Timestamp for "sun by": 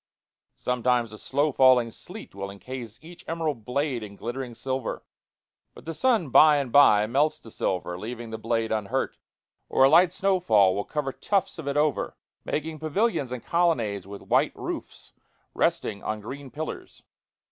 5.93-6.57